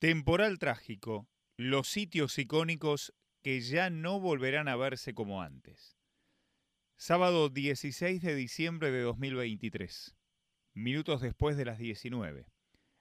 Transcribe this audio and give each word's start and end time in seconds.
Temporal 0.00 0.60
trágico, 0.60 1.28
los 1.56 1.88
sitios 1.88 2.38
icónicos 2.38 3.12
que 3.42 3.60
ya 3.60 3.90
no 3.90 4.20
volverán 4.20 4.68
a 4.68 4.76
verse 4.76 5.12
como 5.12 5.42
antes. 5.42 5.98
Sábado 6.96 7.48
16 7.48 8.22
de 8.22 8.36
diciembre 8.36 8.92
de 8.92 9.00
2023, 9.00 10.16
minutos 10.72 11.20
después 11.20 11.56
de 11.56 11.64
las 11.64 11.80
19. 11.80 12.46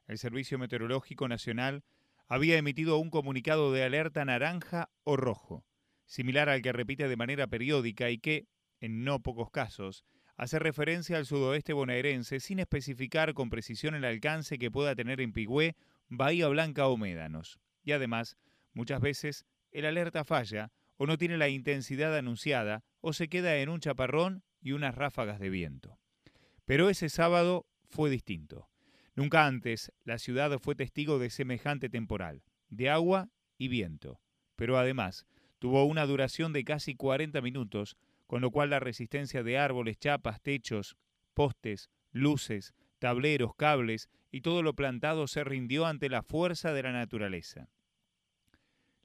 El 0.07 0.17
Servicio 0.17 0.57
Meteorológico 0.57 1.27
Nacional 1.27 1.83
había 2.25 2.57
emitido 2.57 2.97
un 2.97 3.11
comunicado 3.11 3.71
de 3.71 3.83
alerta 3.83 4.25
naranja 4.25 4.89
o 5.03 5.17
rojo, 5.17 5.67
similar 6.07 6.49
al 6.49 6.63
que 6.63 6.73
repite 6.73 7.07
de 7.07 7.15
manera 7.15 7.45
periódica 7.45 8.09
y 8.09 8.17
que, 8.17 8.47
en 8.79 9.03
no 9.03 9.21
pocos 9.21 9.51
casos, 9.51 10.03
hace 10.35 10.57
referencia 10.57 11.17
al 11.17 11.27
sudoeste 11.27 11.73
bonaerense 11.73 12.39
sin 12.39 12.57
especificar 12.57 13.35
con 13.35 13.51
precisión 13.51 13.93
el 13.93 14.03
alcance 14.03 14.57
que 14.57 14.71
pueda 14.71 14.95
tener 14.95 15.21
en 15.21 15.31
Pigüé, 15.31 15.75
Bahía 16.09 16.47
Blanca 16.47 16.87
o 16.87 16.97
Médanos 16.97 17.59
y 17.83 17.91
además 17.91 18.37
muchas 18.73 19.01
veces 19.01 19.45
el 19.71 19.85
alerta 19.85 20.23
falla 20.23 20.71
o 20.97 21.05
no 21.05 21.17
tiene 21.17 21.37
la 21.37 21.49
intensidad 21.49 22.15
anunciada 22.15 22.83
o 23.01 23.13
se 23.13 23.27
queda 23.27 23.57
en 23.57 23.69
un 23.69 23.79
chaparrón 23.79 24.43
y 24.61 24.71
unas 24.71 24.95
ráfagas 24.95 25.39
de 25.39 25.49
viento. 25.49 25.99
Pero 26.65 26.89
ese 26.89 27.09
sábado 27.09 27.65
fue 27.89 28.09
distinto. 28.09 28.69
Nunca 29.15 29.45
antes 29.45 29.91
la 30.03 30.17
ciudad 30.19 30.59
fue 30.59 30.75
testigo 30.75 31.19
de 31.19 31.29
semejante 31.29 31.89
temporal, 31.89 32.43
de 32.69 32.89
agua 32.89 33.29
y 33.57 33.67
viento, 33.67 34.21
pero 34.55 34.77
además 34.77 35.25
tuvo 35.59 35.85
una 35.85 36.05
duración 36.05 36.53
de 36.53 36.63
casi 36.63 36.95
40 36.95 37.41
minutos, 37.41 37.97
con 38.27 38.41
lo 38.41 38.51
cual 38.51 38.69
la 38.69 38.79
resistencia 38.79 39.43
de 39.43 39.57
árboles, 39.57 39.97
chapas, 39.97 40.41
techos, 40.41 40.97
postes, 41.33 41.89
luces, 42.11 42.73
tableros, 42.99 43.55
cables 43.55 44.09
y 44.31 44.41
todo 44.41 44.61
lo 44.63 44.75
plantado 44.75 45.27
se 45.27 45.43
rindió 45.43 45.85
ante 45.85 46.09
la 46.09 46.23
fuerza 46.23 46.73
de 46.73 46.83
la 46.83 46.91
naturaleza. 46.91 47.69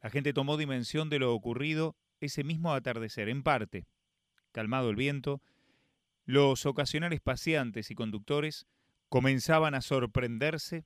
La 0.02 0.10
gente 0.10 0.32
tomó 0.32 0.56
dimensión 0.56 1.10
de 1.10 1.20
lo 1.20 1.32
ocurrido 1.32 1.96
ese 2.20 2.44
mismo 2.44 2.72
atardecer, 2.72 3.28
en 3.28 3.42
parte. 3.42 3.86
Calmado 4.52 4.90
el 4.90 4.96
viento, 4.96 5.40
los 6.24 6.66
ocasionales 6.66 7.20
paseantes 7.20 7.90
y 7.90 7.94
conductores 7.94 8.66
comenzaban 9.08 9.74
a 9.74 9.80
sorprenderse 9.80 10.84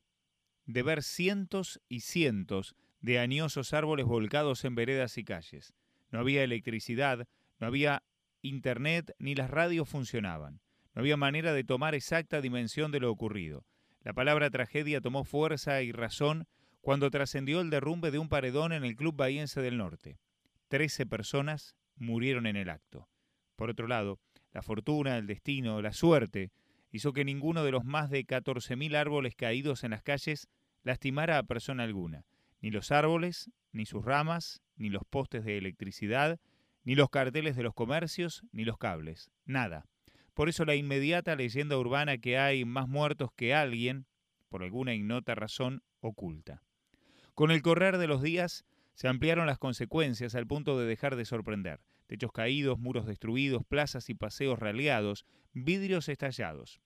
de 0.65 0.83
ver 0.83 1.03
cientos 1.03 1.81
y 1.89 2.01
cientos 2.01 2.75
de 3.01 3.19
añosos 3.19 3.73
árboles 3.73 4.07
volcados 4.07 4.65
en 4.65 4.75
veredas 4.75 5.17
y 5.19 5.25
calles. 5.25 5.75
No 6.11 6.19
había 6.19 6.43
electricidad, 6.43 7.29
no 7.59 7.67
había 7.67 8.03
internet, 8.43 9.15
ni 9.19 9.35
las 9.35 9.51
radios 9.51 9.89
funcionaban. 9.89 10.61
No 10.97 11.01
había 11.01 11.19
manera 11.19 11.53
de 11.53 11.63
tomar 11.63 11.95
exacta 11.95 12.41
dimensión 12.41 12.91
de 12.91 13.01
lo 13.01 13.11
ocurrido. 13.11 13.67
La 14.03 14.15
palabra 14.15 14.49
tragedia 14.49 15.03
tomó 15.03 15.25
fuerza 15.25 15.83
y 15.83 15.93
razón 15.93 16.49
cuando 16.81 17.11
trascendió 17.11 17.61
el 17.61 17.69
derrumbe 17.69 18.11
de 18.11 18.19
un 18.19 18.31
paredón 18.31 18.73
en 18.73 18.83
el 18.83 18.97
Club 18.97 19.15
Bahiense 19.15 19.61
del 19.61 19.77
Norte. 19.77 20.19
Trece 20.69 21.05
personas 21.05 21.77
murieron 21.97 22.47
en 22.47 22.57
el 22.57 22.71
acto. 22.71 23.11
Por 23.57 23.69
otro 23.69 23.87
lado, 23.89 24.21
la 24.53 24.63
fortuna, 24.63 25.19
el 25.19 25.27
destino, 25.27 25.83
la 25.83 25.93
suerte 25.93 26.51
hizo 26.91 27.13
que 27.13 27.27
ninguno 27.27 27.63
de 27.63 27.73
los 27.73 27.85
más 27.85 28.09
de 28.09 28.25
14.000 28.27 28.97
árboles 28.97 29.35
caídos 29.35 29.85
en 29.85 29.91
las 29.91 30.03
calles 30.03 30.49
lastimara 30.83 31.37
a 31.37 31.43
persona 31.43 31.83
alguna. 31.83 32.25
Ni 32.63 32.71
los 32.71 32.91
árboles, 32.91 33.51
ni 33.71 33.85
sus 33.85 34.03
ramas, 34.03 34.63
ni 34.77 34.89
los 34.89 35.05
postes 35.05 35.45
de 35.45 35.59
electricidad, 35.59 36.41
ni 36.85 36.95
los 36.95 37.11
carteles 37.11 37.55
de 37.55 37.65
los 37.65 37.75
comercios, 37.75 38.45
ni 38.51 38.65
los 38.65 38.79
cables. 38.79 39.31
Nada. 39.45 39.85
Por 40.37 40.51
eso 40.51 40.67
la 40.67 40.75
inmediata 40.75 41.35
leyenda 41.35 41.79
urbana 41.79 42.19
que 42.19 42.37
hay 42.37 42.67
más 42.67 42.89
muertos 42.89 43.31
que 43.35 43.55
alguien, 43.55 44.05
por 44.51 44.63
alguna 44.63 44.93
ignota 44.93 45.35
razón, 45.35 45.83
oculta. 46.01 46.63
Con 47.35 47.51
el 47.51 47.63
correr 47.63 47.97
de 47.97 48.07
los 48.07 48.21
días 48.21 48.67
se 48.93 49.09
ampliaron 49.09 49.47
las 49.47 49.57
consecuencias 49.57 50.35
al 50.35 50.47
punto 50.47 50.79
de 50.79 50.85
dejar 50.85 51.17
de 51.17 51.25
sorprender. 51.25 51.81
Techos 52.07 52.33
caídos, 52.33 52.79
muros 52.79 53.07
destruidos, 53.07 53.65
plazas 53.65 54.11
y 54.11 54.15
paseos 54.15 54.59
raleados, 54.59 55.25
vidrios 55.55 56.11
estallados. 56.11 56.83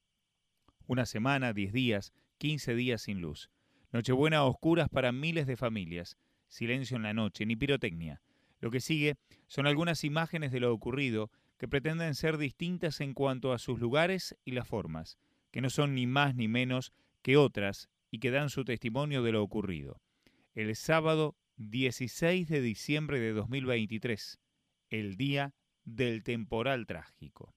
Una 0.87 1.05
semana, 1.05 1.53
diez 1.53 1.73
días, 1.73 2.13
quince 2.39 2.77
días 2.77 3.03
sin 3.03 3.21
luz. 3.21 3.51
Nochebuena 3.91 4.37
a 4.37 4.45
oscuras 4.45 4.89
para 4.89 5.11
miles 5.11 5.49
de 5.49 5.57
familias. 5.57 6.17
Silencio 6.47 6.97
en 6.97 7.03
la 7.03 7.15
noche, 7.15 7.47
ni 7.47 7.57
pirotecnia. 7.57 8.23
Lo 8.61 8.71
que 8.71 8.81
sigue 8.81 9.17
son 9.49 9.67
algunas 9.67 10.05
imágenes 10.05 10.53
de 10.53 10.61
lo 10.61 10.73
ocurrido 10.73 11.33
que 11.61 11.69
pretenden 11.69 12.17
ser 12.17 12.39
distintas 12.39 13.01
en 13.01 13.15
cuanto 13.15 13.53
a 13.53 13.59
sus 13.59 13.79
lugares 13.79 14.37
y 14.45 14.51
las 14.51 14.67
formas, 14.67 15.19
que 15.53 15.61
no 15.61 15.71
son 15.71 15.95
ni 15.95 16.09
más 16.09 16.35
ni 16.35 16.49
menos 16.49 16.93
que 17.23 17.37
otras 17.37 17.89
y 18.11 18.19
que 18.19 18.33
dan 18.33 18.51
su 18.51 18.65
testimonio 18.65 19.23
de 19.23 19.31
lo 19.31 19.43
ocurrido 19.45 20.01
el 20.55 20.75
sábado 20.75 21.37
16 21.59 22.49
de 22.49 22.61
diciembre 22.61 23.21
de 23.21 23.33
2023, 23.33 24.41
el 24.89 25.17
día 25.17 25.55
del 25.85 26.25
temporal 26.25 26.87
trágico. 26.87 27.55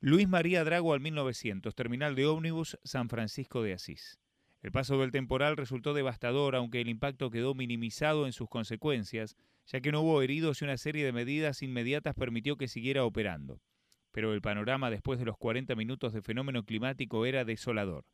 Luis 0.00 0.28
María 0.28 0.64
Drago 0.64 0.92
al 0.92 1.00
1900, 1.00 1.74
terminal 1.74 2.14
de 2.16 2.26
ómnibus 2.26 2.78
San 2.82 3.08
Francisco 3.08 3.62
de 3.62 3.74
Asís. 3.74 4.18
El 4.62 4.72
paso 4.72 4.98
del 4.98 5.12
temporal 5.12 5.56
resultó 5.56 5.94
devastador, 5.94 6.56
aunque 6.56 6.80
el 6.80 6.88
impacto 6.88 7.30
quedó 7.30 7.54
minimizado 7.54 8.26
en 8.26 8.32
sus 8.32 8.48
consecuencias, 8.48 9.36
ya 9.70 9.80
que 9.80 9.92
no 9.92 10.00
hubo 10.00 10.20
heridos 10.20 10.60
y 10.60 10.64
una 10.64 10.76
serie 10.76 11.04
de 11.04 11.12
medidas 11.12 11.62
inmediatas 11.62 12.14
permitió 12.14 12.56
que 12.56 12.66
siguiera 12.66 13.04
operando. 13.04 13.60
Pero 14.10 14.34
el 14.34 14.42
panorama 14.42 14.90
después 14.90 15.20
de 15.20 15.24
los 15.24 15.38
40 15.38 15.76
minutos 15.76 16.12
de 16.12 16.22
fenómeno 16.22 16.64
climático 16.64 17.24
era 17.24 17.44
desolador. 17.44 18.04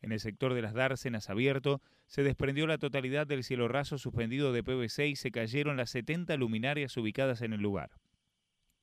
En 0.00 0.10
el 0.12 0.20
sector 0.20 0.54
de 0.54 0.62
las 0.62 0.72
dársenas 0.72 1.28
abierto 1.28 1.82
se 2.06 2.22
desprendió 2.22 2.66
la 2.66 2.78
totalidad 2.78 3.26
del 3.26 3.44
cielo 3.44 3.68
raso 3.68 3.98
suspendido 3.98 4.54
de 4.54 4.64
PVC 4.64 5.08
y 5.08 5.16
se 5.16 5.30
cayeron 5.30 5.76
las 5.76 5.90
70 5.90 6.34
luminarias 6.38 6.96
ubicadas 6.96 7.42
en 7.42 7.52
el 7.52 7.60
lugar. 7.60 7.90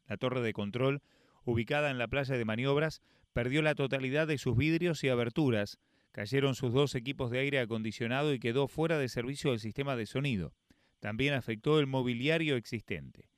La 0.06 0.18
torre 0.18 0.42
de 0.42 0.54
control, 0.54 1.02
ubicada 1.46 1.90
en 1.90 1.98
la 1.98 2.08
playa 2.08 2.38
de 2.38 2.46
maniobras, 2.46 3.02
perdió 3.34 3.64
la 3.64 3.74
totalidad 3.74 4.28
de 4.28 4.38
sus 4.38 4.56
vidrios 4.56 5.04
y 5.04 5.10
aberturas, 5.10 5.80
cayeron 6.12 6.54
sus 6.54 6.74
dos 6.74 6.94
equipos 6.94 7.32
de 7.32 7.40
aire 7.40 7.60
acondicionado 7.60 8.34
y 8.34 8.40
quedó 8.40 8.68
fuera 8.68 9.00
de 9.00 9.10
servicio 9.10 9.52
el 9.52 9.60
sistema 9.60 9.96
de 9.96 10.06
sonido. 10.06 10.54
También 11.00 11.34
afectó 11.34 11.80
el 11.80 11.88
mobiliario 11.88 12.56
existente. 12.56 13.30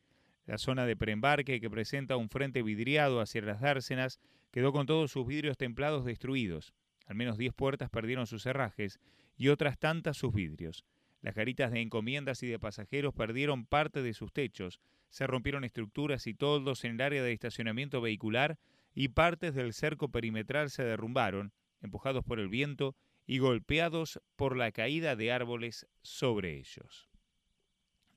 La 0.46 0.58
zona 0.58 0.86
de 0.86 0.96
preembarque, 0.96 1.62
que 1.62 1.70
presenta 1.70 2.18
un 2.18 2.30
frente 2.30 2.64
vidriado 2.64 3.22
hacia 3.22 3.42
las 3.42 3.62
dársenas, 3.62 4.20
quedó 4.52 4.74
con 4.74 4.86
todos 4.86 5.12
sus 5.12 5.26
vidrios 5.28 5.58
templados 5.58 6.04
destruidos. 6.04 6.74
Al 7.06 7.16
menos 7.16 7.38
10 7.38 7.54
puertas 7.54 7.90
perdieron 7.90 8.28
sus 8.28 8.44
cerrajes 8.44 9.00
y 9.38 9.50
otras 9.50 9.78
tantas 9.78 10.18
sus 10.18 10.34
vidrios. 10.34 10.86
Las 11.22 11.36
garitas 11.36 11.72
de 11.72 11.82
encomiendas 11.82 12.42
y 12.42 12.48
de 12.48 12.58
pasajeros 12.58 13.14
perdieron 13.14 13.66
parte 13.66 14.02
de 14.02 14.14
sus 14.14 14.34
techos, 14.34 14.80
se 15.10 15.28
rompieron 15.28 15.64
estructuras 15.64 16.26
y 16.26 16.34
toldos 16.34 16.84
en 16.84 16.94
el 16.94 17.02
área 17.02 17.22
de 17.22 17.34
estacionamiento 17.34 18.02
vehicular 18.02 18.58
y 18.94 19.10
partes 19.10 19.54
del 19.54 19.74
cerco 19.74 20.10
perimetral 20.10 20.70
se 20.70 20.84
derrumbaron, 20.84 21.54
empujados 21.82 22.24
por 22.24 22.40
el 22.40 22.50
viento 22.50 22.96
y 23.28 23.38
golpeados 23.38 24.20
por 24.36 24.58
la 24.58 24.72
caída 24.72 25.16
de 25.16 25.32
árboles 25.32 25.88
sobre 26.02 26.58
ellos. 26.58 27.11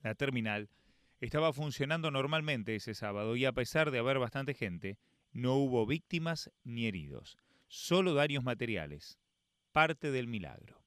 La 0.04 0.14
terminal 0.14 0.68
estaba 1.18 1.52
funcionando 1.54 2.10
normalmente 2.10 2.76
ese 2.76 2.94
sábado 2.94 3.34
y 3.36 3.46
a 3.46 3.52
pesar 3.52 3.90
de 3.90 3.98
haber 3.98 4.18
bastante 4.18 4.52
gente, 4.54 4.98
no 5.32 5.54
hubo 5.54 5.86
víctimas 5.86 6.52
ni 6.62 6.86
heridos 6.86 7.38
solo 7.68 8.14
daños 8.14 8.44
materiales, 8.44 9.18
parte 9.72 10.12
del 10.12 10.28
milagro. 10.28 10.84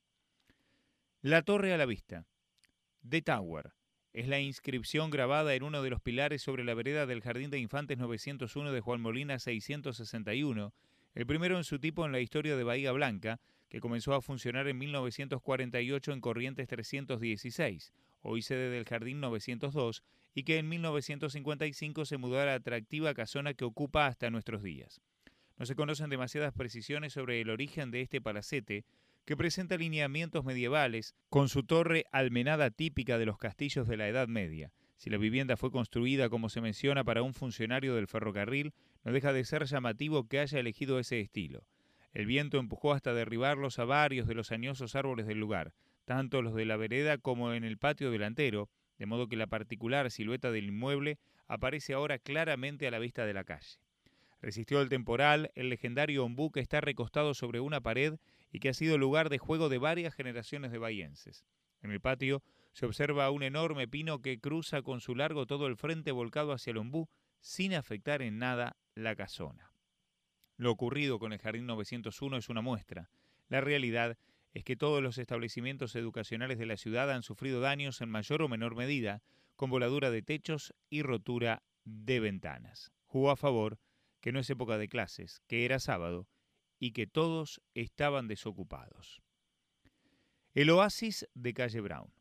La 1.22 1.42
torre 1.42 1.74
a 1.74 1.78
la 1.78 1.88
vista. 1.88 2.28
The 3.10 3.24
Tower 3.24 3.74
es 4.14 4.28
la 4.28 4.40
inscripción 4.40 5.10
grabada 5.10 5.56
en 5.56 5.64
uno 5.64 5.82
de 5.82 5.90
los 5.90 6.00
pilares 6.00 6.44
sobre 6.44 6.64
la 6.64 6.76
vereda 6.76 7.08
del 7.08 7.22
Jardín 7.22 7.50
de 7.50 7.60
Infantes 7.60 7.98
901 7.98 8.72
de 8.72 8.82
Juan 8.82 9.02
Molina 9.02 9.40
661, 9.40 10.74
el 11.16 11.26
primero 11.26 11.58
en 11.58 11.64
su 11.64 11.80
tipo 11.80 12.06
en 12.06 12.12
la 12.12 12.20
historia 12.20 12.56
de 12.56 12.64
Bahía 12.64 12.92
Blanca, 12.92 13.42
que 13.68 13.82
comenzó 13.82 14.14
a 14.14 14.22
funcionar 14.22 14.68
en 14.68 14.78
1948 14.78 16.14
en 16.14 16.22
Corrientes 16.22 16.68
316, 16.68 17.92
hoy 18.22 18.42
sede 18.42 18.70
del 18.70 18.86
Jardín 18.86 19.20
902, 19.20 20.04
y 20.34 20.44
que 20.44 20.58
en 20.58 20.70
1955 20.70 22.06
se 22.06 22.18
mudó 22.18 22.40
a 22.40 22.46
la 22.46 22.54
atractiva 22.56 23.14
casona 23.14 23.54
que 23.54 23.66
ocupa 23.66 24.08
hasta 24.08 24.30
nuestros 24.30 24.62
días. 24.62 25.02
No 25.58 25.66
se 25.66 25.76
conocen 25.76 26.10
demasiadas 26.10 26.54
precisiones 26.54 27.14
sobre 27.14 27.42
el 27.42 27.50
origen 27.50 27.90
de 27.90 28.02
este 28.02 28.22
palacete, 28.22 28.86
que 29.26 29.36
presenta 29.36 29.76
lineamientos 29.78 30.46
medievales, 30.46 31.16
con 31.30 31.50
su 31.50 31.64
torre 31.64 32.06
almenada 32.12 32.70
típica 32.70 33.18
de 33.18 33.26
los 33.26 33.38
castillos 33.38 33.88
de 33.88 33.98
la 33.98 34.08
Edad 34.08 34.28
Media. 34.28 34.72
Si 34.96 35.10
la 35.10 35.18
vivienda 35.18 35.58
fue 35.58 35.72
construida 35.72 36.30
como 36.30 36.50
se 36.50 36.62
menciona 36.62 37.04
para 37.04 37.24
un 37.24 37.34
funcionario 37.34 37.96
del 37.96 38.08
ferrocarril, 38.08 38.74
no 39.04 39.12
deja 39.12 39.34
de 39.34 39.44
ser 39.44 39.66
llamativo 39.66 40.28
que 40.28 40.40
haya 40.40 40.60
elegido 40.60 41.00
ese 41.00 41.20
estilo. 41.20 41.66
El 42.14 42.26
viento 42.26 42.58
empujó 42.58 42.94
hasta 42.94 43.14
derribarlos 43.14 43.80
a 43.80 43.86
varios 43.86 44.28
de 44.28 44.34
los 44.34 44.52
añosos 44.52 44.96
árboles 44.96 45.28
del 45.28 45.40
lugar, 45.40 45.74
tanto 46.08 46.42
los 46.42 46.56
de 46.56 46.64
la 46.64 46.78
vereda 46.78 47.18
como 47.18 47.52
en 47.52 47.66
el 47.66 47.78
patio 47.78 48.12
delantero, 48.12 48.70
de 48.98 49.06
modo 49.06 49.28
que 49.28 49.36
la 49.36 49.48
particular 49.48 50.10
silueta 50.10 50.52
del 50.52 50.70
inmueble 50.70 51.20
aparece 51.48 51.94
ahora 51.94 52.18
claramente 52.18 52.88
a 52.88 52.92
la 52.92 53.00
vista 53.00 53.26
de 53.26 53.34
la 53.34 53.44
calle. 53.44 53.82
Resistió 54.42 54.82
el 54.82 54.88
temporal 54.88 55.52
el 55.54 55.68
legendario 55.68 56.24
ombú 56.24 56.50
que 56.50 56.62
está 56.62 56.80
recostado 56.80 57.34
sobre 57.34 57.60
una 57.60 57.82
pared 57.82 58.20
y 58.54 58.60
que 58.60 58.70
ha 58.70 58.74
sido 58.74 58.98
lugar 58.98 59.28
de 59.28 59.38
juego 59.38 59.68
de 59.68 59.80
varias 59.80 60.16
generaciones 60.16 60.72
de 60.72 60.78
bahienses. 60.78 61.44
En 61.82 61.92
el 61.92 62.00
patio 62.00 62.42
se 62.72 62.86
observa 62.86 63.30
un 63.30 63.44
enorme 63.44 63.90
pino 63.90 64.22
que 64.22 64.40
cruza 64.40 64.84
con 64.84 65.02
su 65.02 65.14
largo 65.14 65.46
todo 65.46 65.68
el 65.68 65.76
frente 65.76 66.14
volcado 66.14 66.54
hacia 66.54 66.72
el 66.72 66.78
ombú 66.78 67.10
sin 67.42 67.74
afectar 67.74 68.22
en 68.22 68.40
nada 68.40 68.78
la 68.96 69.14
casona. 69.18 69.74
Lo 70.56 70.72
ocurrido 70.72 71.20
con 71.20 71.34
el 71.34 71.40
Jardín 71.40 71.66
901 71.66 72.38
es 72.38 72.48
una 72.48 72.62
muestra. 72.62 73.10
La 73.50 73.60
realidad 73.60 74.18
es 74.58 74.64
que 74.64 74.76
todos 74.76 75.04
los 75.04 75.20
establecimientos 75.20 75.96
educacionales 75.96 76.58
de 76.58 76.66
la 76.66 76.78
ciudad 76.78 77.12
han 77.12 77.22
sufrido 77.22 77.62
daños 77.62 78.02
en 78.02 78.10
mayor 78.10 78.42
o 78.42 78.50
menor 78.50 78.76
medida, 78.76 79.22
con 79.56 79.70
voladura 79.70 80.10
de 80.10 80.24
techos 80.24 80.74
y 80.90 81.04
rotura 81.04 81.62
de 81.84 82.20
ventanas. 82.20 82.92
Jugó 83.06 83.30
a 83.30 83.36
favor 83.36 83.78
que 84.20 84.32
no 84.32 84.40
es 84.40 84.50
época 84.50 84.80
de 84.80 84.90
clases, 84.90 85.44
que 85.48 85.64
era 85.64 85.78
sábado 85.78 86.28
y 86.80 86.94
que 86.94 87.06
todos 87.06 87.62
estaban 87.76 88.28
desocupados. 88.28 89.22
El 90.56 90.72
oasis 90.72 91.28
de 91.36 91.54
calle 91.54 91.80
Brown. 91.80 92.12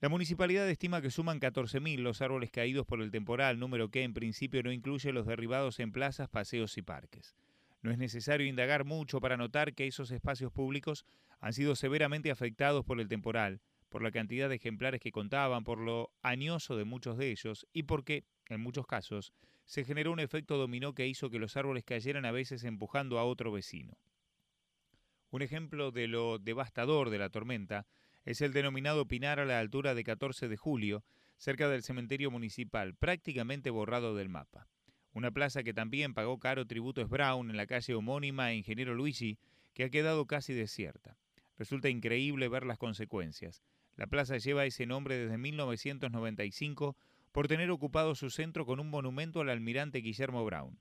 La 0.00 0.08
municipalidad 0.08 0.70
estima 0.70 1.02
que 1.02 1.10
suman 1.10 1.40
14.000 1.40 1.98
los 1.98 2.22
árboles 2.22 2.52
caídos 2.52 2.86
por 2.86 3.02
el 3.02 3.10
temporal, 3.10 3.58
número 3.58 3.90
que 3.90 4.04
en 4.04 4.14
principio 4.14 4.62
no 4.62 4.70
incluye 4.70 5.10
los 5.10 5.26
derribados 5.26 5.80
en 5.80 5.90
plazas, 5.90 6.28
paseos 6.28 6.78
y 6.78 6.82
parques. 6.82 7.34
No 7.82 7.90
es 7.90 7.98
necesario 7.98 8.46
indagar 8.46 8.84
mucho 8.84 9.20
para 9.20 9.36
notar 9.36 9.74
que 9.74 9.86
esos 9.86 10.10
espacios 10.10 10.52
públicos 10.52 11.04
han 11.40 11.52
sido 11.52 11.76
severamente 11.76 12.30
afectados 12.30 12.84
por 12.84 13.00
el 13.00 13.08
temporal, 13.08 13.60
por 13.88 14.02
la 14.02 14.10
cantidad 14.10 14.48
de 14.48 14.56
ejemplares 14.56 15.00
que 15.00 15.12
contaban, 15.12 15.64
por 15.64 15.78
lo 15.78 16.10
añoso 16.22 16.76
de 16.76 16.84
muchos 16.84 17.16
de 17.16 17.30
ellos 17.30 17.66
y 17.72 17.84
porque, 17.84 18.24
en 18.48 18.60
muchos 18.60 18.86
casos, 18.86 19.32
se 19.64 19.84
generó 19.84 20.12
un 20.12 20.20
efecto 20.20 20.56
dominó 20.56 20.94
que 20.94 21.06
hizo 21.06 21.30
que 21.30 21.38
los 21.38 21.56
árboles 21.56 21.84
cayeran 21.84 22.24
a 22.24 22.32
veces 22.32 22.64
empujando 22.64 23.18
a 23.18 23.24
otro 23.24 23.52
vecino. 23.52 23.96
Un 25.30 25.42
ejemplo 25.42 25.90
de 25.90 26.08
lo 26.08 26.38
devastador 26.38 27.10
de 27.10 27.18
la 27.18 27.28
tormenta 27.28 27.86
es 28.24 28.40
el 28.40 28.52
denominado 28.52 29.06
Pinar 29.06 29.40
a 29.40 29.44
la 29.44 29.58
altura 29.58 29.94
de 29.94 30.04
14 30.04 30.48
de 30.48 30.56
julio, 30.56 31.04
cerca 31.36 31.68
del 31.68 31.82
cementerio 31.82 32.30
municipal, 32.30 32.94
prácticamente 32.94 33.70
borrado 33.70 34.16
del 34.16 34.28
mapa. 34.28 34.68
Una 35.18 35.32
plaza 35.32 35.64
que 35.64 35.74
también 35.74 36.14
pagó 36.14 36.38
caro 36.38 36.64
tributo 36.64 37.02
es 37.02 37.08
Brown 37.08 37.50
en 37.50 37.56
la 37.56 37.66
calle 37.66 37.92
homónima 37.92 38.44
a 38.44 38.54
Ingeniero 38.54 38.94
Luigi, 38.94 39.36
que 39.74 39.82
ha 39.82 39.90
quedado 39.90 40.26
casi 40.26 40.54
desierta. 40.54 41.18
Resulta 41.56 41.88
increíble 41.88 42.46
ver 42.46 42.64
las 42.64 42.78
consecuencias. 42.78 43.64
La 43.96 44.06
plaza 44.06 44.36
lleva 44.36 44.64
ese 44.64 44.86
nombre 44.86 45.18
desde 45.18 45.36
1995 45.36 46.96
por 47.32 47.48
tener 47.48 47.68
ocupado 47.72 48.14
su 48.14 48.30
centro 48.30 48.64
con 48.64 48.78
un 48.78 48.90
monumento 48.90 49.40
al 49.40 49.48
almirante 49.50 49.98
Guillermo 49.98 50.44
Brown. 50.44 50.78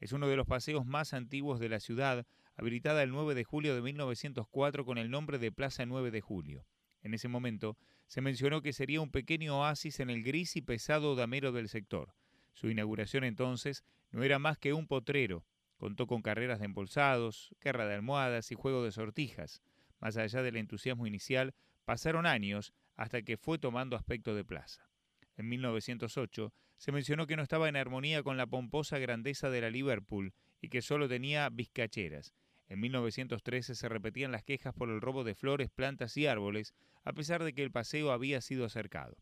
Es 0.00 0.10
uno 0.10 0.26
de 0.26 0.34
los 0.34 0.48
paseos 0.48 0.84
más 0.84 1.14
antiguos 1.14 1.60
de 1.60 1.68
la 1.68 1.78
ciudad, 1.78 2.26
habilitada 2.56 3.04
el 3.04 3.10
9 3.10 3.36
de 3.36 3.44
julio 3.44 3.72
de 3.76 3.82
1904 3.82 4.84
con 4.84 4.98
el 4.98 5.12
nombre 5.12 5.38
de 5.38 5.52
Plaza 5.52 5.86
9 5.86 6.10
de 6.10 6.20
Julio. 6.20 6.66
En 7.02 7.14
ese 7.14 7.28
momento 7.28 7.78
se 8.08 8.20
mencionó 8.20 8.62
que 8.62 8.72
sería 8.72 9.00
un 9.00 9.12
pequeño 9.12 9.60
oasis 9.60 10.00
en 10.00 10.10
el 10.10 10.24
gris 10.24 10.56
y 10.56 10.62
pesado 10.62 11.14
damero 11.14 11.52
del 11.52 11.68
sector. 11.68 12.16
Su 12.56 12.70
inauguración 12.70 13.22
entonces 13.22 13.84
no 14.10 14.22
era 14.22 14.38
más 14.38 14.56
que 14.56 14.72
un 14.72 14.86
potrero. 14.86 15.44
Contó 15.76 16.06
con 16.06 16.22
carreras 16.22 16.58
de 16.58 16.64
embolsados, 16.64 17.54
guerra 17.60 17.86
de 17.86 17.94
almohadas 17.94 18.50
y 18.50 18.54
juego 18.54 18.82
de 18.82 18.92
sortijas. 18.92 19.62
Más 20.00 20.16
allá 20.16 20.40
del 20.40 20.56
entusiasmo 20.56 21.06
inicial, 21.06 21.54
pasaron 21.84 22.24
años 22.24 22.72
hasta 22.96 23.20
que 23.20 23.36
fue 23.36 23.58
tomando 23.58 23.94
aspecto 23.94 24.34
de 24.34 24.42
plaza. 24.42 24.88
En 25.36 25.50
1908 25.50 26.50
se 26.78 26.92
mencionó 26.92 27.26
que 27.26 27.36
no 27.36 27.42
estaba 27.42 27.68
en 27.68 27.76
armonía 27.76 28.22
con 28.22 28.38
la 28.38 28.46
pomposa 28.46 28.98
grandeza 28.98 29.50
de 29.50 29.60
la 29.60 29.68
Liverpool 29.68 30.32
y 30.62 30.70
que 30.70 30.80
solo 30.80 31.10
tenía 31.10 31.50
vizcacheras. 31.50 32.32
En 32.68 32.80
1913 32.80 33.74
se 33.74 33.88
repetían 33.90 34.32
las 34.32 34.44
quejas 34.44 34.72
por 34.72 34.88
el 34.88 35.02
robo 35.02 35.24
de 35.24 35.34
flores, 35.34 35.68
plantas 35.68 36.16
y 36.16 36.26
árboles, 36.26 36.74
a 37.04 37.12
pesar 37.12 37.44
de 37.44 37.52
que 37.52 37.62
el 37.62 37.70
paseo 37.70 38.12
había 38.12 38.40
sido 38.40 38.66
cercado. 38.70 39.18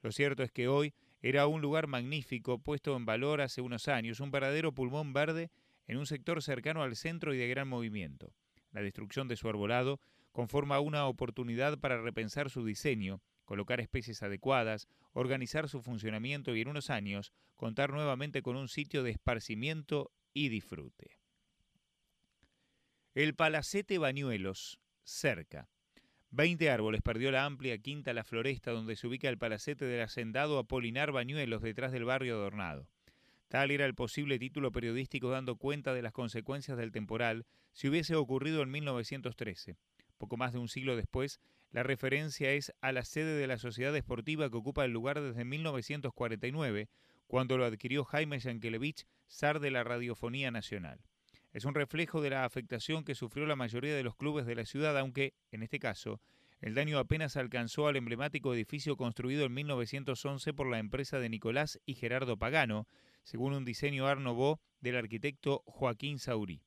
Lo 0.00 0.10
cierto 0.10 0.42
es 0.42 0.50
que 0.52 0.68
hoy 0.68 0.94
era 1.20 1.46
un 1.46 1.60
lugar 1.60 1.86
magnífico, 1.86 2.58
puesto 2.58 2.96
en 2.96 3.04
valor 3.04 3.40
hace 3.40 3.60
unos 3.60 3.88
años, 3.88 4.20
un 4.20 4.30
verdadero 4.30 4.72
pulmón 4.72 5.12
verde 5.12 5.50
en 5.86 5.98
un 5.98 6.06
sector 6.06 6.42
cercano 6.42 6.82
al 6.82 6.96
centro 6.96 7.34
y 7.34 7.38
de 7.38 7.48
gran 7.48 7.68
movimiento. 7.68 8.34
La 8.70 8.82
destrucción 8.82 9.26
de 9.28 9.36
su 9.36 9.48
arbolado 9.48 10.00
conforma 10.32 10.78
una 10.80 11.06
oportunidad 11.06 11.78
para 11.78 12.00
repensar 12.00 12.50
su 12.50 12.64
diseño, 12.64 13.22
colocar 13.44 13.80
especies 13.80 14.22
adecuadas, 14.22 14.88
organizar 15.12 15.68
su 15.68 15.80
funcionamiento 15.80 16.54
y 16.54 16.60
en 16.60 16.68
unos 16.68 16.90
años 16.90 17.32
contar 17.56 17.90
nuevamente 17.90 18.42
con 18.42 18.56
un 18.56 18.68
sitio 18.68 19.02
de 19.02 19.10
esparcimiento 19.10 20.12
y 20.34 20.50
disfrute. 20.50 21.18
El 23.14 23.34
Palacete 23.34 23.98
Bañuelos, 23.98 24.78
cerca. 25.02 25.68
Veinte 26.30 26.70
árboles 26.70 27.00
perdió 27.00 27.30
la 27.30 27.46
amplia 27.46 27.78
quinta 27.78 28.12
La 28.12 28.22
Floresta 28.22 28.70
donde 28.70 28.96
se 28.96 29.06
ubica 29.06 29.30
el 29.30 29.38
palacete 29.38 29.86
del 29.86 30.02
hacendado 30.02 30.58
Apolinar 30.58 31.10
Bañuelos 31.10 31.62
detrás 31.62 31.90
del 31.90 32.04
barrio 32.04 32.34
adornado. 32.34 32.86
Tal 33.48 33.70
era 33.70 33.86
el 33.86 33.94
posible 33.94 34.38
título 34.38 34.70
periodístico 34.70 35.30
dando 35.30 35.56
cuenta 35.56 35.94
de 35.94 36.02
las 36.02 36.12
consecuencias 36.12 36.76
del 36.76 36.92
temporal 36.92 37.46
si 37.72 37.88
hubiese 37.88 38.14
ocurrido 38.14 38.62
en 38.62 38.70
1913. 38.70 39.76
Poco 40.18 40.36
más 40.36 40.52
de 40.52 40.58
un 40.58 40.68
siglo 40.68 40.96
después, 40.96 41.40
la 41.70 41.82
referencia 41.82 42.52
es 42.52 42.74
a 42.82 42.92
la 42.92 43.06
sede 43.06 43.34
de 43.38 43.46
la 43.46 43.56
sociedad 43.56 43.96
esportiva 43.96 44.50
que 44.50 44.56
ocupa 44.58 44.84
el 44.84 44.92
lugar 44.92 45.22
desde 45.22 45.46
1949, 45.46 46.90
cuando 47.26 47.56
lo 47.56 47.64
adquirió 47.64 48.04
Jaime 48.04 48.38
Yankelevich, 48.38 49.06
zar 49.30 49.60
de 49.60 49.70
la 49.70 49.82
radiofonía 49.82 50.50
nacional 50.50 51.00
es 51.58 51.64
un 51.64 51.74
reflejo 51.74 52.20
de 52.20 52.30
la 52.30 52.44
afectación 52.44 53.02
que 53.02 53.16
sufrió 53.16 53.44
la 53.44 53.56
mayoría 53.56 53.96
de 53.96 54.04
los 54.04 54.14
clubes 54.14 54.46
de 54.46 54.54
la 54.54 54.64
ciudad, 54.64 54.96
aunque, 54.96 55.34
en 55.50 55.64
este 55.64 55.80
caso, 55.80 56.20
el 56.60 56.74
daño 56.74 57.00
apenas 57.00 57.36
alcanzó 57.36 57.88
al 57.88 57.96
emblemático 57.96 58.54
edificio 58.54 58.96
construido 58.96 59.44
en 59.44 59.54
1911 59.54 60.54
por 60.54 60.70
la 60.70 60.78
empresa 60.78 61.18
de 61.18 61.28
Nicolás 61.28 61.80
y 61.84 61.94
Gerardo 61.94 62.36
Pagano, 62.36 62.86
según 63.24 63.54
un 63.54 63.64
diseño 63.64 64.06
Art 64.06 64.20
del 64.80 64.96
arquitecto 64.96 65.64
Joaquín 65.66 66.20
Saurí. 66.20 66.62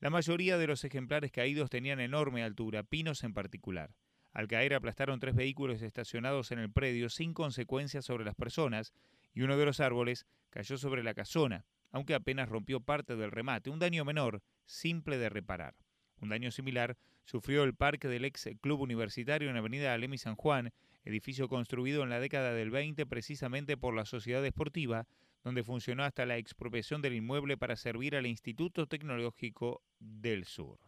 La 0.00 0.10
mayoría 0.10 0.58
de 0.58 0.66
los 0.66 0.82
ejemplares 0.82 1.30
caídos 1.30 1.70
tenían 1.70 2.00
enorme 2.00 2.42
altura, 2.42 2.82
pinos 2.82 3.22
en 3.22 3.32
particular. 3.32 3.94
Al 4.32 4.48
caer 4.48 4.74
aplastaron 4.74 5.20
tres 5.20 5.36
vehículos 5.36 5.82
estacionados 5.82 6.50
en 6.50 6.58
el 6.58 6.72
predio 6.72 7.10
sin 7.10 7.32
consecuencias 7.32 8.04
sobre 8.04 8.24
las 8.24 8.34
personas 8.34 8.92
y 9.34 9.42
uno 9.42 9.56
de 9.56 9.66
los 9.66 9.78
árboles 9.78 10.26
cayó 10.50 10.78
sobre 10.78 11.04
la 11.04 11.14
casona, 11.14 11.64
aunque 11.96 12.14
apenas 12.14 12.50
rompió 12.50 12.80
parte 12.80 13.16
del 13.16 13.30
remate, 13.30 13.70
un 13.70 13.78
daño 13.78 14.04
menor, 14.04 14.42
simple 14.66 15.16
de 15.16 15.30
reparar. 15.30 15.74
Un 16.20 16.28
daño 16.28 16.50
similar 16.50 16.98
sufrió 17.24 17.64
el 17.64 17.74
parque 17.74 18.06
del 18.06 18.26
ex 18.26 18.50
club 18.60 18.82
universitario 18.82 19.48
en 19.48 19.56
Avenida 19.56 19.94
Alemi 19.94 20.18
San 20.18 20.36
Juan, 20.36 20.74
edificio 21.06 21.48
construido 21.48 22.02
en 22.02 22.10
la 22.10 22.20
década 22.20 22.52
del 22.52 22.70
20 22.70 23.06
precisamente 23.06 23.78
por 23.78 23.94
la 23.94 24.04
sociedad 24.04 24.44
esportiva, 24.44 25.06
donde 25.42 25.64
funcionó 25.64 26.04
hasta 26.04 26.26
la 26.26 26.36
expropiación 26.36 27.00
del 27.00 27.14
inmueble 27.14 27.56
para 27.56 27.76
servir 27.76 28.14
al 28.14 28.26
Instituto 28.26 28.86
Tecnológico 28.86 29.82
del 29.98 30.44
Sur. 30.44 30.78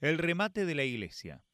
El 0.00 0.18
remate 0.18 0.66
de 0.66 0.74
la 0.74 0.82
iglesia. 0.82 1.44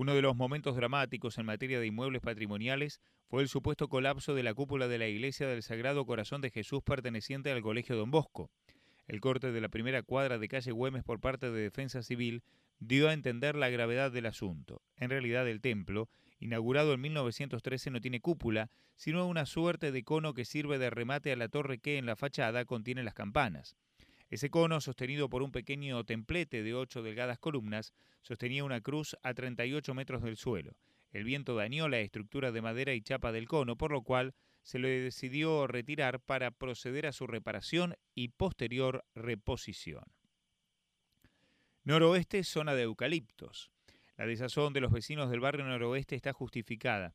Uno 0.00 0.14
de 0.14 0.22
los 0.22 0.36
momentos 0.36 0.76
dramáticos 0.76 1.38
en 1.38 1.46
materia 1.46 1.80
de 1.80 1.86
inmuebles 1.88 2.22
patrimoniales 2.22 3.00
fue 3.26 3.42
el 3.42 3.48
supuesto 3.48 3.88
colapso 3.88 4.32
de 4.32 4.44
la 4.44 4.54
cúpula 4.54 4.86
de 4.86 4.96
la 4.96 5.08
iglesia 5.08 5.48
del 5.48 5.64
Sagrado 5.64 6.06
Corazón 6.06 6.40
de 6.40 6.52
Jesús 6.52 6.84
perteneciente 6.84 7.50
al 7.50 7.62
Colegio 7.62 7.96
Don 7.96 8.12
Bosco. 8.12 8.48
El 9.08 9.20
corte 9.20 9.50
de 9.50 9.60
la 9.60 9.70
primera 9.70 10.04
cuadra 10.04 10.38
de 10.38 10.46
calle 10.46 10.70
Güemes 10.70 11.02
por 11.02 11.18
parte 11.18 11.50
de 11.50 11.62
Defensa 11.62 12.04
Civil 12.04 12.44
dio 12.78 13.08
a 13.08 13.12
entender 13.12 13.56
la 13.56 13.70
gravedad 13.70 14.12
del 14.12 14.26
asunto. 14.26 14.82
En 14.98 15.10
realidad 15.10 15.48
el 15.48 15.60
templo, 15.60 16.08
inaugurado 16.38 16.92
en 16.92 17.00
1913, 17.00 17.90
no 17.90 18.00
tiene 18.00 18.20
cúpula, 18.20 18.70
sino 18.94 19.26
una 19.26 19.46
suerte 19.46 19.90
de 19.90 20.04
cono 20.04 20.32
que 20.32 20.44
sirve 20.44 20.78
de 20.78 20.90
remate 20.90 21.32
a 21.32 21.36
la 21.36 21.48
torre 21.48 21.80
que 21.80 21.98
en 21.98 22.06
la 22.06 22.14
fachada 22.14 22.64
contiene 22.66 23.02
las 23.02 23.14
campanas. 23.14 23.76
Ese 24.30 24.50
cono, 24.50 24.80
sostenido 24.80 25.30
por 25.30 25.42
un 25.42 25.52
pequeño 25.52 26.04
templete 26.04 26.62
de 26.62 26.74
ocho 26.74 27.02
delgadas 27.02 27.38
columnas, 27.38 27.94
sostenía 28.20 28.64
una 28.64 28.80
cruz 28.82 29.16
a 29.22 29.32
38 29.32 29.94
metros 29.94 30.22
del 30.22 30.36
suelo. 30.36 30.76
El 31.10 31.24
viento 31.24 31.54
dañó 31.54 31.88
la 31.88 32.00
estructura 32.00 32.52
de 32.52 32.60
madera 32.60 32.92
y 32.92 33.00
chapa 33.00 33.32
del 33.32 33.48
cono, 33.48 33.76
por 33.76 33.90
lo 33.90 34.02
cual 34.02 34.34
se 34.62 34.78
le 34.78 34.88
decidió 35.00 35.66
retirar 35.66 36.20
para 36.20 36.50
proceder 36.50 37.06
a 37.06 37.12
su 37.12 37.26
reparación 37.26 37.96
y 38.14 38.28
posterior 38.28 39.06
reposición. 39.14 40.04
Noroeste, 41.84 42.44
zona 42.44 42.74
de 42.74 42.82
eucaliptos. 42.82 43.70
La 44.18 44.26
desazón 44.26 44.74
de 44.74 44.82
los 44.82 44.92
vecinos 44.92 45.30
del 45.30 45.40
barrio 45.40 45.64
noroeste 45.64 46.16
está 46.16 46.34
justificada. 46.34 47.14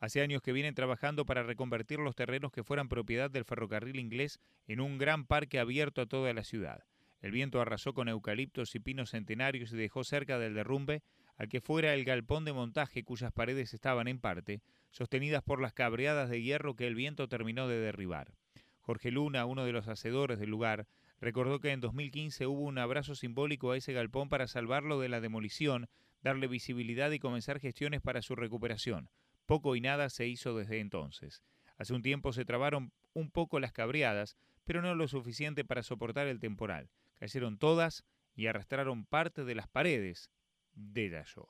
Hace 0.00 0.20
años 0.20 0.42
que 0.42 0.52
vienen 0.52 0.74
trabajando 0.74 1.26
para 1.26 1.42
reconvertir 1.42 1.98
los 1.98 2.14
terrenos 2.14 2.52
que 2.52 2.62
fueran 2.62 2.88
propiedad 2.88 3.30
del 3.30 3.44
ferrocarril 3.44 3.98
inglés 3.98 4.38
en 4.66 4.80
un 4.80 4.96
gran 4.96 5.26
parque 5.26 5.58
abierto 5.58 6.00
a 6.00 6.06
toda 6.06 6.32
la 6.32 6.44
ciudad. 6.44 6.84
El 7.20 7.32
viento 7.32 7.60
arrasó 7.60 7.94
con 7.94 8.08
eucaliptos 8.08 8.76
y 8.76 8.80
pinos 8.80 9.10
centenarios 9.10 9.72
y 9.72 9.76
dejó 9.76 10.04
cerca 10.04 10.38
del 10.38 10.54
derrumbe 10.54 11.02
al 11.36 11.48
que 11.48 11.60
fuera 11.60 11.94
el 11.94 12.04
galpón 12.04 12.44
de 12.44 12.52
montaje 12.52 13.02
cuyas 13.02 13.32
paredes 13.32 13.74
estaban 13.74 14.06
en 14.06 14.20
parte 14.20 14.60
sostenidas 14.90 15.42
por 15.42 15.60
las 15.60 15.72
cabreadas 15.72 16.30
de 16.30 16.42
hierro 16.42 16.76
que 16.76 16.86
el 16.86 16.94
viento 16.94 17.28
terminó 17.28 17.66
de 17.66 17.78
derribar. 17.78 18.32
Jorge 18.80 19.10
Luna, 19.10 19.46
uno 19.46 19.64
de 19.64 19.72
los 19.72 19.88
hacedores 19.88 20.38
del 20.38 20.50
lugar, 20.50 20.86
recordó 21.20 21.58
que 21.58 21.72
en 21.72 21.80
2015 21.80 22.46
hubo 22.46 22.62
un 22.62 22.78
abrazo 22.78 23.14
simbólico 23.14 23.72
a 23.72 23.76
ese 23.76 23.92
galpón 23.92 24.28
para 24.28 24.46
salvarlo 24.46 25.00
de 25.00 25.08
la 25.08 25.20
demolición, 25.20 25.88
darle 26.22 26.46
visibilidad 26.46 27.10
y 27.10 27.18
comenzar 27.18 27.60
gestiones 27.60 28.00
para 28.00 28.22
su 28.22 28.36
recuperación. 28.36 29.10
Poco 29.48 29.76
y 29.76 29.80
nada 29.80 30.10
se 30.10 30.26
hizo 30.26 30.54
desde 30.54 30.78
entonces. 30.78 31.42
Hace 31.78 31.94
un 31.94 32.02
tiempo 32.02 32.34
se 32.34 32.44
trabaron 32.44 32.92
un 33.14 33.30
poco 33.30 33.60
las 33.60 33.72
cabreadas, 33.72 34.36
pero 34.64 34.82
no 34.82 34.94
lo 34.94 35.08
suficiente 35.08 35.64
para 35.64 35.82
soportar 35.82 36.26
el 36.26 36.38
temporal. 36.38 36.90
Cayeron 37.16 37.56
todas 37.56 38.04
y 38.34 38.46
arrastraron 38.46 39.06
parte 39.06 39.44
de 39.44 39.54
las 39.54 39.66
paredes 39.66 40.30
de 40.74 41.08
Dayó. 41.08 41.48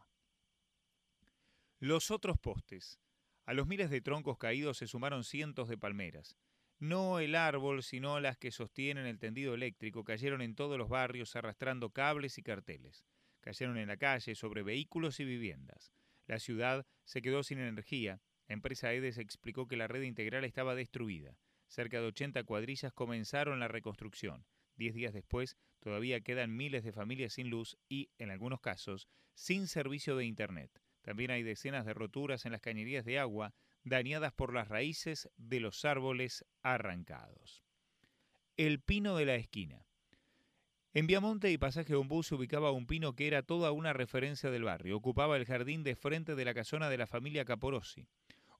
Los 1.81 2.13
otros 2.13 2.39
postes. 2.39 3.01
A 3.47 3.53
los 3.53 3.67
miles 3.67 3.91
de 3.91 4.01
troncos 4.01 4.39
caídos 4.39 4.79
se 4.79 4.87
sumaron 4.87 5.25
cientos 5.25 5.69
de 5.69 5.77
palmeras. 5.77 6.39
No 6.79 7.19
el 7.19 7.35
árbol, 7.35 7.83
sino 7.83 8.21
las 8.21 8.37
que 8.37 8.53
sostienen 8.53 9.07
el 9.07 9.19
tendido 9.19 9.55
eléctrico, 9.55 10.05
cayeron 10.05 10.41
en 10.41 10.55
todos 10.55 10.79
los 10.79 10.89
barrios 10.89 11.35
arrastrando 11.35 11.91
cables 11.91 12.39
y 12.39 12.45
carteles. 12.45 13.05
Cayeron 13.41 13.77
en 13.77 13.89
la 13.89 13.97
calle, 13.97 14.37
sobre 14.37 14.63
vehículos 14.63 15.19
y 15.19 15.25
viviendas. 15.25 15.93
La 16.29 16.39
ciudad 16.39 16.87
se 17.05 17.23
quedó 17.23 17.43
sin 17.43 17.59
energía. 17.59 18.21
La 18.47 18.55
empresa 18.55 18.93
EDES 18.93 19.19
explicó 19.19 19.67
que 19.67 19.79
la 19.79 19.89
red 19.89 20.03
integral 20.03 20.45
estaba 20.45 20.75
destruida. 20.75 21.39
Cerca 21.67 22.01
de 22.01 22.07
80 22.07 22.45
cuadrillas 22.45 22.93
comenzaron 22.93 23.59
la 23.59 23.69
reconstrucción. 23.69 24.45
Diez 24.77 24.95
días 24.95 25.15
después, 25.15 25.57
todavía 25.81 26.21
quedan 26.21 26.55
miles 26.55 26.85
de 26.85 26.93
familias 26.93 27.33
sin 27.33 27.49
luz 27.49 27.79
y, 27.89 28.11
en 28.19 28.31
algunos 28.31 28.61
casos, 28.61 29.09
sin 29.35 29.67
servicio 29.67 30.17
de 30.17 30.27
Internet. 30.27 30.71
También 31.01 31.31
hay 31.31 31.43
decenas 31.43 31.87
de 31.87 31.95
roturas 31.95 32.45
en 32.45 32.53
las 32.53 32.61
cañerías 32.61 33.07
de 33.07 33.19
agua 33.19 33.55
dañadas 33.83 34.33
por 34.33 34.53
las 34.53 34.69
raíces 34.69 35.31
de 35.37 35.61
los 35.61 35.87
árboles 35.87 36.45
arrancados. 36.63 37.65
El 38.57 38.81
pino 38.81 39.17
de 39.17 39.25
la 39.25 39.37
esquina. 39.37 39.88
En 40.95 41.07
Viamonte 41.07 41.53
y 41.53 41.59
Pasaje 41.59 41.95
Ombú 41.95 42.23
se 42.23 42.35
ubicaba 42.35 42.73
un 42.73 42.87
pino 42.87 43.15
que 43.15 43.27
era 43.27 43.43
toda 43.43 43.73
una 43.73 43.93
referencia 43.93 44.51
del 44.51 44.65
barrio. 44.65 44.97
Ocupaba 44.97 45.37
el 45.37 45.45
jardín 45.45 45.83
de 45.83 45.95
frente 45.95 46.35
de 46.35 46.47
la 46.47 46.55
casona 46.55 46.89
de 46.89 46.97
la 46.97 47.07
familia 47.07 47.45
Caporossi. 47.45 48.07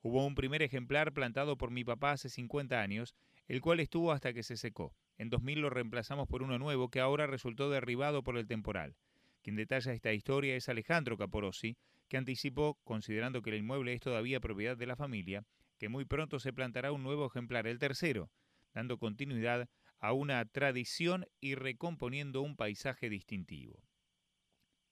Hubo 0.03 0.27
un 0.27 0.35
primer 0.35 0.63
ejemplar 0.63 1.15
plantado 1.15 1.57
por 1.57 1.71
mi 1.71 1.85
papá 1.85 2.13
hace 2.13 2.29
50 2.29 2.83
años, 2.83 3.15
el 3.49 3.63
cual 3.63 3.81
estuvo 3.81 4.13
hasta 4.13 4.35
que 4.35 4.43
se 4.43 4.59
secó. 4.59 4.95
En 5.17 5.31
2000 5.31 5.61
lo 5.61 5.71
reemplazamos 5.71 6.29
por 6.29 6.43
uno 6.43 6.59
nuevo 6.59 6.91
que 6.91 7.01
ahora 7.01 7.27
resultó 7.27 7.71
derribado 7.71 8.23
por 8.23 8.37
el 8.37 8.47
temporal. 8.47 8.95
Quien 9.43 9.57
detalla 9.57 9.95
esta 9.95 10.13
historia 10.13 10.55
es 10.55 10.69
Alejandro 10.69 11.17
Caporossi, 11.17 11.79
que 12.09 12.19
anticipó, 12.19 12.79
considerando 12.85 13.41
que 13.41 13.51
el 13.51 13.57
inmueble 13.57 13.95
es 13.95 14.03
todavía 14.03 14.39
propiedad 14.39 14.77
de 14.77 14.87
la 14.87 14.97
familia, 14.97 15.45
que 15.79 15.89
muy 15.89 16.05
pronto 16.05 16.39
se 16.41 16.53
plantará 16.53 16.93
un 16.93 17.03
nuevo 17.03 17.27
ejemplar, 17.27 17.67
el 17.67 17.79
tercero, 17.79 18.31
dando 18.75 18.99
continuidad 18.99 19.69
a 20.01 20.13
una 20.13 20.45
tradición 20.45 21.27
y 21.41 21.55
recomponiendo 21.55 22.43
un 22.43 22.57
paisaje 22.57 23.09
distintivo. 23.09 23.83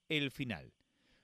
El 0.09 0.31
final. 0.31 0.75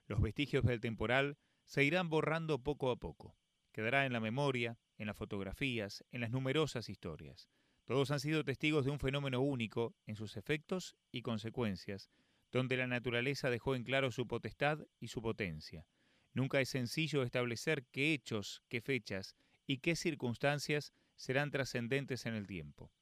Los 0.07 0.21
vestigios 0.21 0.65
del 0.65 0.81
temporal 0.81 1.39
se 1.65 1.85
irán 1.85 2.09
borrando 2.09 2.62
poco 2.62 2.91
a 2.91 2.97
poco. 2.97 3.37
Quedará 3.73 4.07
en 4.07 4.12
la 4.12 4.21
memoria, 4.21 4.79
en 4.99 5.07
las 5.07 5.17
fotografías, 5.17 6.05
en 6.11 6.21
las 6.21 6.31
numerosas 6.31 6.89
historias. 6.89 7.49
Todos 7.85 8.11
han 8.11 8.21
sido 8.21 8.45
testigos 8.45 8.85
de 8.85 8.91
un 8.91 8.99
fenómeno 8.99 9.41
único 9.41 9.95
en 10.07 10.17
sus 10.17 10.37
efectos 10.37 10.97
y 11.11 11.23
consecuencias, 11.23 12.11
donde 12.51 12.77
la 12.77 12.87
naturaleza 12.87 13.51
dejó 13.51 13.75
en 13.75 13.85
claro 13.85 14.12
su 14.12 14.27
potestad 14.27 14.81
y 15.01 15.09
su 15.09 15.23
potencia. 15.23 15.87
Nunca 16.35 16.61
es 16.61 16.69
sencillo 16.69 17.23
establecer 17.23 17.85
qué 17.91 18.12
hechos, 18.12 18.62
qué 18.69 18.81
fechas 18.81 19.35
y 19.67 19.79
qué 19.79 19.97
circunstancias 19.97 20.93
serán 21.17 21.51
trascendentes 21.51 22.27
en 22.27 22.35
el 22.35 22.47
tiempo. 22.47 22.93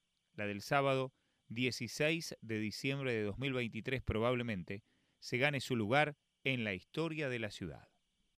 La 0.40 0.46
del 0.46 0.62
sábado 0.62 1.12
16 1.48 2.38
de 2.40 2.58
diciembre 2.58 3.12
de 3.12 3.24
2023 3.24 4.00
probablemente 4.00 4.82
se 5.18 5.36
gane 5.36 5.60
su 5.60 5.76
lugar 5.76 6.16
en 6.44 6.64
la 6.64 6.72
historia 6.72 7.28
de 7.28 7.38
la 7.38 7.50
ciudad. 7.50 7.89